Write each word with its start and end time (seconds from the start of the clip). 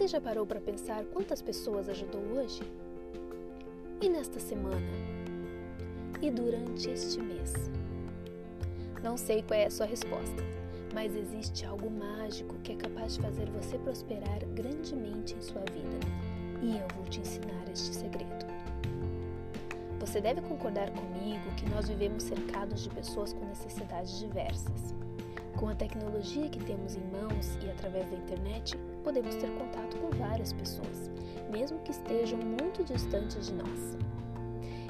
Você 0.00 0.08
já 0.08 0.18
parou 0.18 0.46
para 0.46 0.58
pensar 0.58 1.04
quantas 1.12 1.42
pessoas 1.42 1.86
ajudou 1.86 2.22
hoje? 2.34 2.62
E 4.00 4.08
nesta 4.08 4.40
semana? 4.40 4.80
E 6.22 6.30
durante 6.30 6.88
este 6.88 7.20
mês? 7.20 7.52
Não 9.02 9.18
sei 9.18 9.42
qual 9.42 9.60
é 9.60 9.66
a 9.66 9.70
sua 9.70 9.84
resposta, 9.84 10.42
mas 10.94 11.14
existe 11.14 11.66
algo 11.66 11.90
mágico 11.90 12.54
que 12.64 12.72
é 12.72 12.76
capaz 12.76 13.16
de 13.16 13.20
fazer 13.20 13.50
você 13.50 13.76
prosperar 13.76 14.42
grandemente 14.54 15.34
em 15.34 15.42
sua 15.42 15.60
vida. 15.70 15.98
E 16.62 16.78
eu 16.78 16.88
vou 16.96 17.04
te 17.04 17.20
ensinar 17.20 17.62
este 17.70 17.94
segredo. 17.94 18.46
Você 19.98 20.18
deve 20.18 20.40
concordar 20.40 20.88
comigo 20.92 21.54
que 21.58 21.68
nós 21.68 21.90
vivemos 21.90 22.22
cercados 22.22 22.84
de 22.84 22.88
pessoas 22.88 23.34
com 23.34 23.44
necessidades 23.44 24.18
diversas. 24.18 24.94
Com 25.60 25.68
a 25.68 25.74
tecnologia 25.74 26.48
que 26.48 26.58
temos 26.64 26.96
em 26.96 27.04
mãos 27.10 27.58
e 27.62 27.68
através 27.68 28.08
da 28.08 28.16
internet, 28.16 28.78
podemos 29.04 29.34
ter 29.34 29.50
contato 29.58 29.94
com 29.98 30.08
várias 30.16 30.54
pessoas, 30.54 31.10
mesmo 31.52 31.78
que 31.80 31.90
estejam 31.90 32.38
muito 32.38 32.82
distantes 32.82 33.48
de 33.48 33.52
nós. 33.52 33.98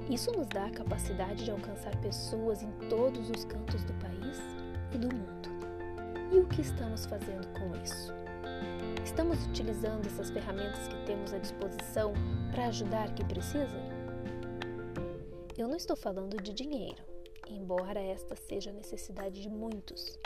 Isso 0.09 0.31
nos 0.31 0.47
dá 0.47 0.67
a 0.67 0.71
capacidade 0.71 1.45
de 1.45 1.51
alcançar 1.51 1.97
pessoas 1.97 2.63
em 2.63 2.71
todos 2.89 3.31
os 3.31 3.45
cantos 3.47 3.83
do 3.83 3.93
país 3.95 4.39
e 4.95 4.99
do 4.99 5.13
mundo. 5.13 5.49
E 6.31 6.39
o 6.39 6.47
que 6.47 6.61
estamos 6.61 7.05
fazendo 7.05 7.49
com 7.59 7.77
isso? 7.83 8.15
Estamos 9.05 9.45
utilizando 9.47 10.07
essas 10.07 10.31
ferramentas 10.31 10.87
que 10.87 11.05
temos 11.05 11.35
à 11.35 11.39
disposição 11.39 12.13
para 12.53 12.67
ajudar 12.67 13.13
quem 13.15 13.27
precisa? 13.27 13.83
Eu 15.59 15.67
não 15.67 15.77
estou 15.77 15.97
falando 15.97 16.41
de 16.41 16.55
dinheiro, 16.55 17.10
embora 17.55 18.01
esta 18.01 18.35
seja 18.35 18.71
a 18.71 18.73
necessidade 18.73 19.43
de 19.43 19.49
muitos 19.49 20.19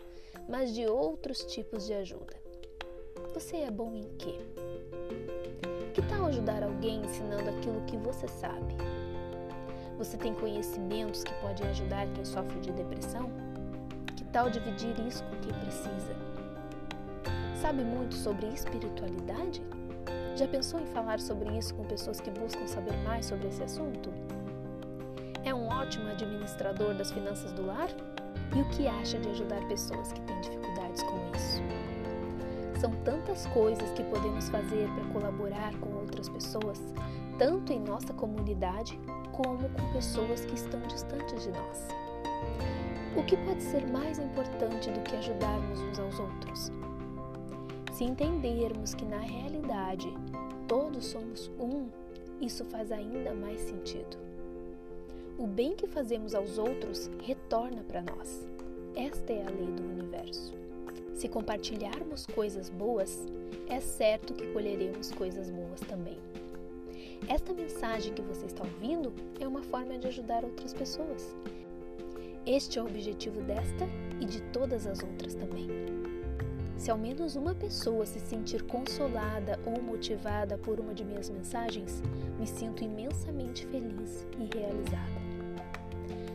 mas 0.49 0.75
de 0.75 0.87
outros 0.87 1.45
tipos 1.45 1.87
de 1.87 1.95
ajuda. 1.95 2.35
Você 3.33 3.59
é 3.59 3.71
bom 3.71 3.95
em 3.95 4.09
quê? 4.19 4.39
Que 5.93 6.03
tal 6.03 6.27
ajudar 6.27 6.63
alguém 6.63 7.05
ensinando 7.05 7.51
aquilo 7.51 7.81
que 7.83 7.97
você 7.97 8.29
sabe? 8.29 8.75
Você 9.99 10.17
tem 10.17 10.35
conhecimentos 10.35 11.23
que 11.23 11.33
podem 11.35 11.67
ajudar 11.69 12.07
quem 12.15 12.25
sofre 12.25 12.61
de 12.61 12.73
depressão? 12.73 13.31
Que 14.17 14.25
tal 14.25 14.51
dividir 14.51 14.95
isso 15.07 15.23
com 15.25 15.41
quem 15.41 15.53
precisa? 15.61 16.15
Sabe 17.61 17.83
muito 17.83 18.15
sobre 18.15 18.49
espiritualidade? 18.49 19.63
Já 20.37 20.49
pensou 20.49 20.81
em 20.81 20.87
falar 20.87 21.21
sobre 21.21 21.57
isso 21.57 21.75
com 21.75 21.85
pessoas 21.85 22.21
que 22.21 22.31
buscam 22.31 22.67
saber 22.67 22.97
mais 23.05 23.27
sobre 23.27 23.49
esse 23.49 23.63
assunto? 23.63 24.13
É 25.45 25.55
um 25.55 25.69
ótimo 25.69 26.09
administrador 26.09 26.95
das 26.95 27.13
finanças 27.13 27.53
do 27.53 27.67
lar? 27.67 27.91
E 28.57 28.61
o 28.63 28.69
que 28.71 28.89
acha 28.89 29.19
de 29.19 29.29
ajudar 29.29 29.61
pessoas 29.69 30.11
que 30.11 30.21
têm 30.23 30.41
dificuldades 30.41 31.03
com 31.03 31.17
isso? 31.37 31.61
São 32.81 32.91
tantas 33.05 33.47
coisas 33.49 33.91
que 33.91 34.03
podemos 34.05 34.49
fazer 34.49 34.89
para 34.89 35.05
colaborar 35.13 35.75
com 35.81 35.91
outras 35.97 36.31
pessoas, 36.31 36.81
tanto 37.39 37.75
em 37.75 37.81
nossa 37.81 38.15
comunidade 38.15 38.99
como 39.33 39.69
com 39.69 39.93
pessoas 39.93 40.47
que 40.47 40.55
estão 40.55 40.81
distantes 40.83 41.43
de 41.43 41.51
nós. 41.51 41.89
O 43.15 43.23
que 43.23 43.37
pode 43.37 43.63
ser 43.63 43.87
mais 43.87 44.19
importante 44.19 44.91
do 44.91 45.01
que 45.01 45.15
ajudarmos 45.15 45.79
uns 45.79 45.99
aos 45.99 46.21
outros? 46.21 46.73
Se 47.93 48.05
entendermos 48.05 48.95
que 48.95 49.05
na 49.05 49.21
realidade 49.21 50.11
todos 50.67 51.05
somos 51.05 51.51
um, 51.61 51.89
isso 52.41 52.65
faz 52.65 52.91
ainda 52.91 53.35
mais 53.35 53.61
sentido. 53.61 54.34
O 55.37 55.49
bem 55.49 55.75
que 55.75 55.89
fazemos 55.89 56.33
aos 56.33 56.59
outros 56.59 57.11
retorna 57.21 57.83
para 57.83 58.03
nós. 58.03 58.47
Esta 58.95 59.33
é 59.33 59.43
a 59.45 59.51
lei 59.51 59.67
do 59.67 59.83
universo. 59.83 60.53
Se 61.13 61.29
compartilharmos 61.29 62.25
coisas 62.27 62.71
boas, 62.71 63.27
é 63.69 63.81
certo 63.81 64.33
que 64.33 64.47
colheremos 64.53 65.11
coisas 65.11 65.51
boas 65.51 65.81
também. 65.81 66.17
Esta 67.29 67.53
mensagem 67.53 68.15
que 68.15 68.23
você 68.23 68.47
está 68.47 68.63
ouvindo 68.63 69.13
é 69.41 69.49
uma 69.49 69.63
forma 69.63 69.99
de 69.99 70.07
ajudar 70.07 70.45
outras 70.45 70.73
pessoas. 70.73 71.35
Este 72.47 72.79
é 72.79 72.83
o 72.83 72.87
objetivo 72.87 73.41
desta 73.43 73.89
e 74.21 74.27
de 74.27 74.41
todas 74.53 74.87
as 74.87 75.03
outras 75.03 75.35
também. 75.35 75.67
Se 76.77 76.91
ao 76.91 76.99
menos 76.99 77.37
uma 77.37 77.55
pessoa 77.55 78.05
se 78.05 78.21
sentir 78.21 78.63
consolada 78.65 79.59
ou 79.65 79.81
motivada 79.83 80.59
por 80.59 80.81
uma 80.81 80.93
de 80.93 81.05
minhas 81.05 81.31
mensagens, 81.31 82.03
me 82.39 82.47
sinto 82.47 82.85
imensamente 82.85 83.67
feliz 83.67 84.27
e 84.39 84.57
realizada. 84.57 85.25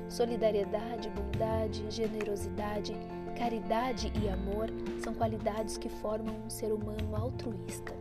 Solidariedade, 0.10 1.10
bondade, 1.10 1.86
generosidade, 1.90 2.94
caridade 3.38 4.12
e 4.22 4.28
amor 4.28 4.70
são 5.04 5.14
qualidades 5.14 5.78
que 5.78 5.88
formam 5.88 6.36
um 6.46 6.50
ser 6.50 6.74
humano 6.74 7.16
altruísta. 7.16 7.94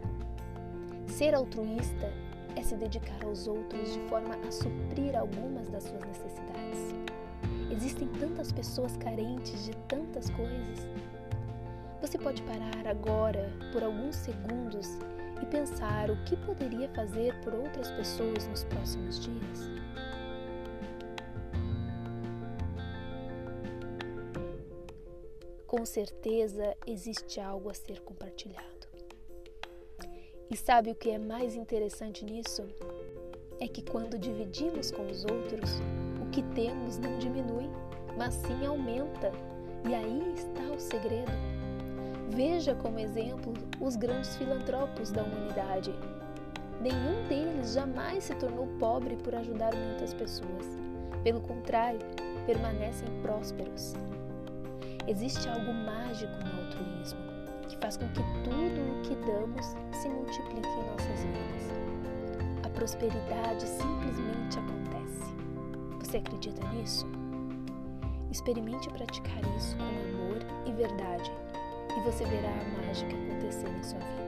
Ser 1.07 1.35
altruísta 1.35 2.13
é 2.57 2.63
se 2.63 2.75
dedicar 2.77 3.25
aos 3.25 3.47
outros 3.47 3.93
de 3.93 4.01
forma 4.09 4.37
a 4.37 4.51
suprir 4.51 5.17
algumas 5.17 5.69
das 5.69 5.85
suas 5.85 6.03
necessidades. 6.05 6.95
Existem 7.71 8.09
tantas 8.09 8.51
pessoas 8.51 8.97
carentes 8.97 9.65
de 9.65 9.77
tantas 9.87 10.31
coisas. 10.31 10.89
Você 12.01 12.19
pode 12.19 12.43
parar 12.43 12.87
agora 12.87 13.51
por 13.73 13.83
alguns 13.83 14.17
segundos 14.17 14.99
e 15.43 15.47
pensar 15.47 16.11
o 16.11 16.25
que 16.25 16.37
poderia 16.37 16.89
fazer 16.91 17.39
por 17.41 17.55
outras 17.55 17.91
pessoas 17.93 18.47
nos 18.47 18.65
próximos 18.65 19.21
dias? 19.21 19.79
com 25.69 25.85
certeza 25.85 26.75
existe 26.87 27.39
algo 27.39 27.71
a 27.71 27.75
ser 27.75 28.01
compartilhado. 28.01 28.89
E 30.51 30.57
sabe 30.57 30.91
o 30.91 30.95
que 30.95 31.11
é 31.11 31.19
mais 31.19 31.55
interessante 31.55 32.25
nisso? 32.25 32.67
É 33.61 33.69
que 33.69 33.83
quando 33.83 34.19
dividimos 34.19 34.91
com 34.91 35.07
os 35.07 35.25
outros, 35.27 35.71
o 36.23 36.31
que 36.31 36.43
temos 36.55 36.97
não 36.97 37.19
diminui, 37.19 37.69
mas 38.17 38.35
sim 38.35 38.65
aumenta. 38.65 39.31
E 39.87 39.95
aí 39.95 40.35
está 40.35 40.63
o 40.75 40.81
segredo. 40.81 41.31
Veja 42.31 42.75
como 42.75 42.99
exemplo 42.99 43.55
os 43.81 43.97
grandes 43.97 44.37
filantropos 44.37 45.11
da 45.11 45.23
humanidade. 45.23 45.95
Nenhum 46.81 47.27
deles 47.27 47.73
jamais 47.73 48.25
se 48.25 48.35
tornou 48.35 48.67
pobre 48.79 49.17
por 49.17 49.35
ajudar 49.35 49.75
muitas 49.75 50.13
pessoas. 50.15 50.79
Pelo 51.25 51.41
contrário, 51.41 52.01
permanecem 52.47 53.09
prósperos. 53.23 53.95
Existe 55.07 55.49
algo 55.49 55.73
mágico 55.73 56.33
no 56.33 56.65
altruísmo 56.65 57.21
que 57.69 57.77
faz 57.79 57.97
com 57.97 58.07
que 58.09 58.23
tudo 58.45 58.99
o 58.99 59.03
que 59.03 59.15
damos 59.27 59.67
se 60.01 60.09
multiplique 60.09 60.69
em 60.69 60.91
nossas 60.91 61.25
vidas. 61.25 62.65
A 62.65 62.69
prosperidade 62.69 63.67
simplesmente 63.67 64.59
acontece. 64.59 65.35
Você 65.99 66.19
acredita 66.19 66.67
nisso? 66.69 67.07
Experimente 68.31 68.89
praticar 68.91 69.41
isso 69.57 69.77
com 69.77 69.85
amor 69.85 70.39
e 70.67 70.73
verdade 70.73 71.33
e 71.99 72.01
você 72.01 72.25
verá 72.25 72.49
a 72.49 72.87
mágica 72.87 73.13
acontecer 73.13 73.69
em 73.69 73.83
sua 73.83 73.99
vida. 73.99 74.19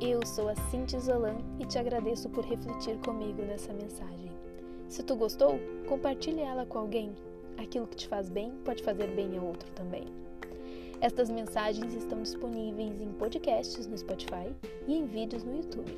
Eu 0.00 0.24
sou 0.24 0.48
a 0.48 0.54
Cintia 0.70 1.00
Zolan 1.00 1.38
e 1.58 1.66
te 1.66 1.78
agradeço 1.78 2.28
por 2.28 2.44
refletir 2.44 2.96
comigo 2.98 3.42
nessa 3.42 3.72
mensagem. 3.72 4.30
Se 4.88 5.02
tu 5.02 5.16
gostou, 5.16 5.58
compartilhe 5.88 6.40
ela 6.40 6.64
com 6.64 6.78
alguém 6.78 7.12
Aquilo 7.58 7.88
que 7.88 7.96
te 7.96 8.06
faz 8.06 8.30
bem 8.30 8.52
pode 8.64 8.84
fazer 8.84 9.08
bem 9.08 9.36
a 9.36 9.42
outro 9.42 9.68
também. 9.72 10.04
Estas 11.00 11.28
mensagens 11.28 11.92
estão 11.92 12.22
disponíveis 12.22 13.00
em 13.00 13.12
podcasts 13.12 13.86
no 13.86 13.98
Spotify 13.98 14.54
e 14.86 14.94
em 14.94 15.04
vídeos 15.06 15.42
no 15.42 15.56
YouTube. 15.56 15.92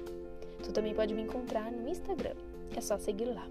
Tu 0.62 0.72
também 0.72 0.94
pode 0.94 1.14
me 1.14 1.22
encontrar 1.22 1.70
no 1.70 1.88
Instagram. 1.88 2.34
É 2.74 2.80
só 2.80 2.98
seguir 2.98 3.26
lá. 3.26 3.46